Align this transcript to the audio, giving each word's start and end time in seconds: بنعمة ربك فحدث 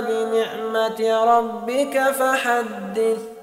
بنعمة 0.00 1.24
ربك 1.24 1.98
فحدث 1.98 3.37